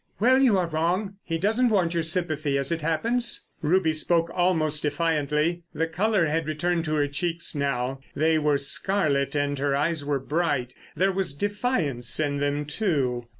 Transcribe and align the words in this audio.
"Well, 0.19 0.41
you 0.41 0.57
are 0.57 0.65
wrong! 0.65 1.17
He 1.23 1.37
doesn't 1.37 1.69
want 1.69 1.93
your 1.93 2.01
sympathy, 2.01 2.57
as 2.57 2.71
it 2.71 2.81
happens." 2.81 3.45
Ruby 3.61 3.93
spoke 3.93 4.31
almost 4.33 4.81
defiantly. 4.81 5.61
The 5.75 5.85
colour 5.85 6.25
had 6.25 6.47
returned 6.47 6.85
to 6.85 6.95
her 6.95 7.07
cheeks 7.07 7.53
now. 7.53 7.99
They 8.15 8.39
were 8.39 8.57
scarlet 8.57 9.35
and 9.35 9.59
her 9.59 9.75
eyes 9.75 10.03
were 10.03 10.17
bright. 10.17 10.73
There 10.95 11.11
was 11.11 11.35
defiance 11.35 12.19
in 12.19 12.37
them, 12.37 12.65
too. 12.65 13.27